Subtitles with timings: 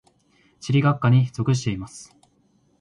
[0.59, 2.17] 地理学科に属しています。